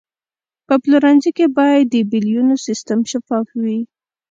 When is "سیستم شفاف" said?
2.67-3.47